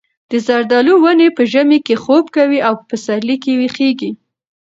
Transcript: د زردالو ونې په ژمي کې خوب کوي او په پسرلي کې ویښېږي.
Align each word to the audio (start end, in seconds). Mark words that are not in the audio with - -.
د 0.31 0.33
زردالو 0.47 0.93
ونې 1.03 1.27
په 1.37 1.43
ژمي 1.51 1.79
کې 1.85 1.95
خوب 2.03 2.25
کوي 2.35 2.59
او 2.67 2.73
په 2.79 2.83
پسرلي 2.89 3.37
کې 3.43 3.51
ویښېږي. 3.59 4.11